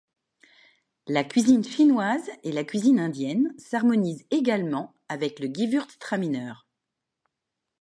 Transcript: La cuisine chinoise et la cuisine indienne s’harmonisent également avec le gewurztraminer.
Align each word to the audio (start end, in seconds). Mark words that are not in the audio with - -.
La 1.05 1.23
cuisine 1.23 1.63
chinoise 1.63 2.27
et 2.41 2.51
la 2.51 2.63
cuisine 2.63 2.99
indienne 2.99 3.53
s’harmonisent 3.59 4.25
également 4.31 4.95
avec 5.09 5.37
le 5.39 5.45
gewurztraminer. 5.47 6.53